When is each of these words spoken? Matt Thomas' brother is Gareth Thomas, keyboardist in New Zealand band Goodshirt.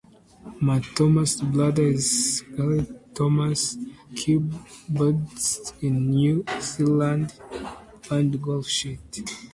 Matt 0.59 0.83
Thomas' 0.95 1.41
brother 1.41 1.83
is 1.83 2.43
Gareth 2.57 2.91
Thomas, 3.13 3.77
keyboardist 4.15 5.73
in 5.83 6.09
New 6.09 6.43
Zealand 6.59 7.35
band 8.09 8.33
Goodshirt. 8.41 9.11